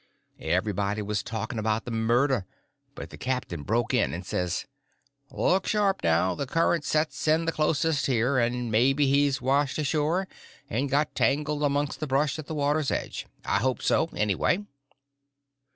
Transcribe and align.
Everybody 0.39 1.03
was 1.03 1.21
talking 1.21 1.59
about 1.59 1.85
the 1.85 1.91
murder, 1.91 2.47
but 2.95 3.11
the 3.11 3.19
captain 3.19 3.61
broke 3.61 3.93
in 3.93 4.15
and 4.15 4.25
says: 4.25 4.65
"Look 5.29 5.67
sharp, 5.67 6.01
now; 6.03 6.33
the 6.33 6.47
current 6.47 6.83
sets 6.85 7.27
in 7.27 7.45
the 7.45 7.51
closest 7.51 8.07
here, 8.07 8.39
and 8.39 8.71
maybe 8.71 9.05
he's 9.05 9.43
washed 9.43 9.77
ashore 9.77 10.27
and 10.67 10.89
got 10.89 11.13
tangled 11.13 11.61
amongst 11.61 11.99
the 11.99 12.07
brush 12.07 12.39
at 12.39 12.47
the 12.47 12.55
water's 12.55 12.89
edge. 12.89 13.27
I 13.45 13.59
hope 13.59 13.83
so, 13.83 14.09
anyway." 14.15 14.65